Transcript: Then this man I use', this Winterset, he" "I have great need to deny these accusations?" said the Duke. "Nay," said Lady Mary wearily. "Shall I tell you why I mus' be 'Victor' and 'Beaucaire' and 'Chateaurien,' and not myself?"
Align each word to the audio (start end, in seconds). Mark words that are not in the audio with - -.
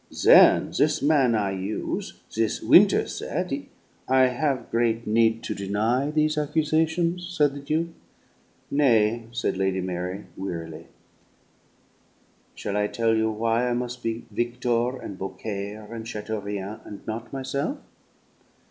Then 0.23 0.73
this 0.75 0.99
man 1.03 1.35
I 1.35 1.51
use', 1.51 2.19
this 2.35 2.59
Winterset, 2.63 3.51
he" 3.51 3.69
"I 4.09 4.29
have 4.29 4.71
great 4.71 5.05
need 5.05 5.43
to 5.43 5.53
deny 5.53 6.09
these 6.09 6.39
accusations?" 6.39 7.27
said 7.29 7.53
the 7.53 7.59
Duke. 7.59 7.89
"Nay," 8.71 9.25
said 9.31 9.57
Lady 9.57 9.79
Mary 9.79 10.25
wearily. 10.35 10.87
"Shall 12.55 12.77
I 12.77 12.87
tell 12.87 13.13
you 13.15 13.29
why 13.29 13.69
I 13.69 13.73
mus' 13.75 13.95
be 13.95 14.25
'Victor' 14.31 14.99
and 14.99 15.19
'Beaucaire' 15.19 15.93
and 15.93 16.03
'Chateaurien,' 16.07 16.81
and 16.83 17.05
not 17.05 17.31
myself?" 17.31 17.77